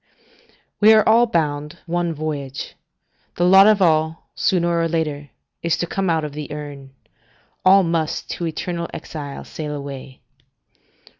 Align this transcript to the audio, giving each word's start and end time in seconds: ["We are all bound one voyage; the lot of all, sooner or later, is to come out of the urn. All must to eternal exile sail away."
["We 0.79 0.93
are 0.93 1.07
all 1.07 1.27
bound 1.27 1.77
one 1.85 2.11
voyage; 2.11 2.73
the 3.35 3.43
lot 3.45 3.67
of 3.67 3.83
all, 3.83 4.31
sooner 4.33 4.79
or 4.79 4.87
later, 4.87 5.29
is 5.61 5.77
to 5.77 5.85
come 5.85 6.09
out 6.09 6.23
of 6.23 6.33
the 6.33 6.51
urn. 6.51 6.95
All 7.63 7.83
must 7.83 8.27
to 8.31 8.47
eternal 8.47 8.89
exile 8.95 9.43
sail 9.43 9.75
away." 9.75 10.21